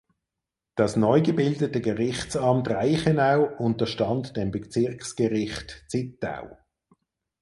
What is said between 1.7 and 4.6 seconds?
Gerichtsamt Reichenau unterstand dem